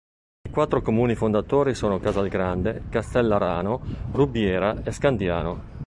I 0.41 0.49
quattro 0.51 0.81
comuni 0.81 1.13
fondatori 1.13 1.75
sono 1.75 1.99
Casalgrande, 1.99 2.85
Castellarano, 2.89 3.79
Rubiera 4.13 4.81
e 4.83 4.91
Scandiano. 4.91 5.77